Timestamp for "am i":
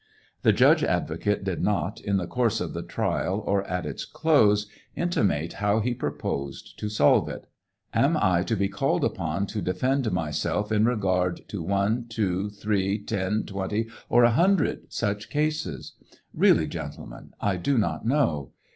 7.93-8.41